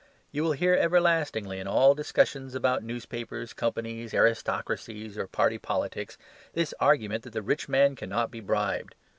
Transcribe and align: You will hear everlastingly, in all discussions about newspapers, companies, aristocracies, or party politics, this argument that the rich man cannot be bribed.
You 0.31 0.41
will 0.43 0.53
hear 0.53 0.73
everlastingly, 0.73 1.59
in 1.59 1.67
all 1.67 1.93
discussions 1.93 2.55
about 2.55 2.81
newspapers, 2.81 3.53
companies, 3.53 4.15
aristocracies, 4.15 5.15
or 5.15 5.27
party 5.27 5.59
politics, 5.59 6.17
this 6.53 6.73
argument 6.79 7.21
that 7.25 7.33
the 7.33 7.43
rich 7.43 7.69
man 7.69 7.95
cannot 7.95 8.31
be 8.31 8.39
bribed. 8.39 8.95